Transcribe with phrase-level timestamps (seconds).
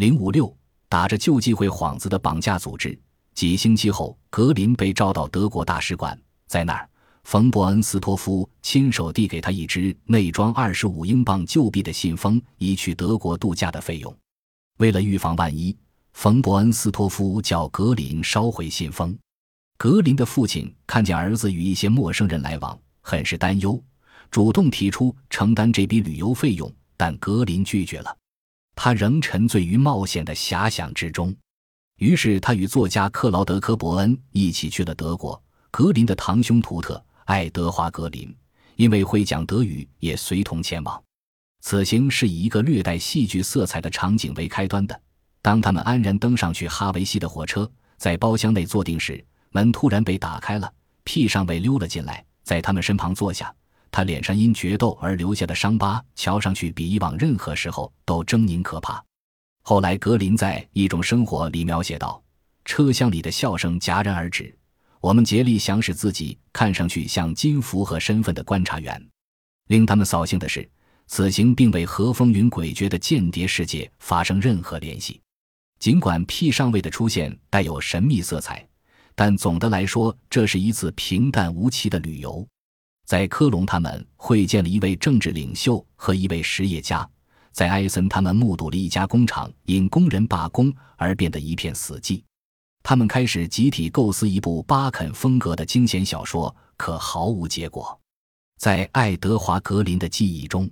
[0.00, 0.50] 零五六
[0.88, 2.98] 打着救济会幌子的绑架组织。
[3.34, 6.88] 几星期后，格林被召到德国大使馆，在那儿，
[7.24, 14.16] 冯伯恩斯托夫亲手递给他一支内装二十五英镑旧币的信封，以去德国度假的费用。
[14.78, 15.76] 为了预防万一，
[16.14, 19.14] 冯伯恩斯托夫叫格林烧毁信封。
[19.76, 23.78] 格林的父亲看见儿子与一些陌生人来往，很是担忧，
[24.30, 28.16] 主动提出承担这笔旅游费用，但格林拒绝了。
[28.82, 31.36] 他仍沉醉于冒险的遐想之中，
[31.98, 35.38] 于是他与作家克劳德·科伯恩一起去了德国。
[35.70, 36.94] 格林的堂兄图特·
[37.26, 38.34] 爱德华·格林
[38.76, 40.98] 因为会讲德语，也随同前往。
[41.60, 44.98] 此行是以一个略带戏剧色彩的场景为开端的。
[45.42, 50.72] 当他们安然登上去哈维西的火车，在包厢内坐定时，门突然被打开了
[51.04, 53.54] ，P 上尉溜了进来，在他们身旁坐下。
[53.90, 59.04] 他脸上因决斗而留下的伤疤，瞧上去比以往任何时候都狰狞可怕。
[59.62, 62.22] 后来，格林在《一种生活》里描写道
[62.64, 64.56] ：“车厢里的笑声戛然而止，
[65.00, 69.08] 我们竭力想使自己看上去像金符和身份的观察员。
[69.68, 70.68] 令他们扫兴的是，
[71.06, 75.20] 此行并未和风云诡谲的间谍世界发生任何联系。
[75.78, 78.66] 尽管 P 上尉的出现带有神秘色彩，
[79.14, 82.46] 但总的来说，这是一次平淡无奇的旅游。”
[83.10, 87.04] 在科隆，他们会见了一位政治领袖和一位实业家；
[87.50, 92.22] 在埃森，他们目睹了一家工厂因工人罢工而变得一片死寂。
[92.84, 98.00] 他们开始集体构思一部巴肯风格的惊险小说，可毫无结果。
[98.58, 100.70] 在爱德华·格林的记忆中，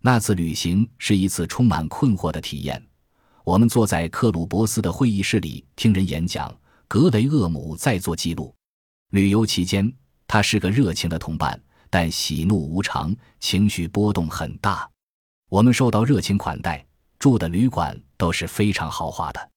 [0.00, 2.80] 那次旅行是一次充满困惑的体验。
[3.42, 8.54] 我们坐在克鲁伯斯的会议室里听人演讲，格雷厄姆在做记录。
[9.10, 9.92] 旅游期间。
[10.34, 14.90] 他是个热情的同伴，但喜怒无常，情绪波动很大。
[15.48, 16.84] 我们受到热情款待，
[17.20, 19.50] 住的旅馆都是非常豪华的。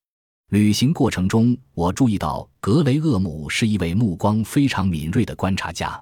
[0.50, 6.00] 旅行过程中，我注意到格雷厄姆是一位目光非常敏锐的观察家。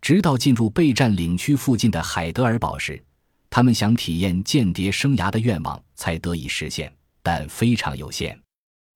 [0.00, 3.00] 直到进入备战领区附近的海德尔堡时，
[3.48, 6.92] 他们想体验间谍生涯的愿望才得以实现，
[7.22, 8.36] 但非常有限。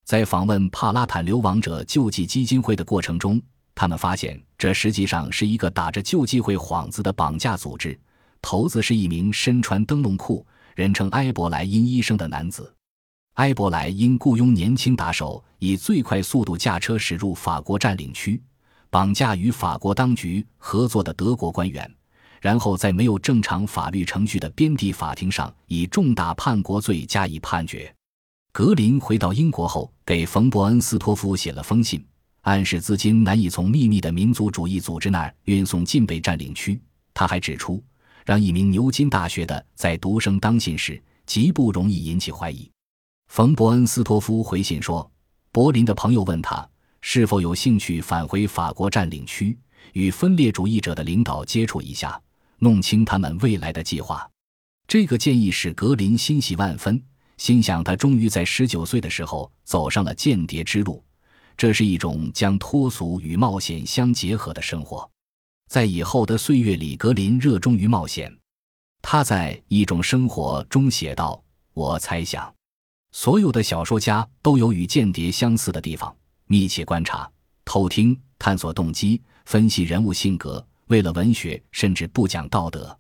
[0.05, 3.41] 在访问帕拉坦流亡者救济基金会的过程中。
[3.75, 7.99] 他们发现，这实际上是一个打着救济会幌子的绑架组织，
[8.41, 12.73] 头子是一名身穿灯笼裤、人称埃伯莱因医生的男子。
[13.35, 18.41] 埃伯莱因雇佣年轻打手，以最快速度驾车驶入法国占领区，
[18.91, 21.91] 绑架与法国当局合作的德国官员，
[22.43, 27.93] 然后在没有正常法律程序的边地法庭上以重大叛国罪加以判决。
[28.53, 32.05] 格林回到英国后，给冯伯恩斯托夫写了封信。
[32.43, 36.81] 暗示资金难以从秘密的民族主义组织那儿运送进被占领区。
[37.15, 37.83] 他还指出，
[38.25, 42.71] 让一名牛津大学的在读生当信使极不容易引起怀疑。
[43.29, 45.09] 冯伯恩斯托夫回信说，
[45.53, 46.69] 柏林的朋友问他
[47.01, 49.57] 是否有兴趣返回法国占领区，
[49.93, 52.21] 与分裂主义者的领导接触一下，
[52.59, 54.29] 弄清他们未来的计划。
[54.89, 57.01] 这个建议使格林欣喜万分，
[57.37, 61.03] 心想他终于在十九岁的时候走上了间谍之路。
[61.63, 65.09] 这是一种将脱俗与冒险相结合的生活。
[65.71, 68.37] 在以后的岁月里，格林热衷于冒险。
[69.01, 71.41] 他在《一种生活》中写道
[71.73, 72.53] ：“我猜想，
[73.13, 76.13] 所有的小说家都有与间谍相似的地方：
[76.47, 77.31] 密切观察、
[77.65, 82.99] 偷听、探索动机、分析人物性格，为了文学甚至不讲道德。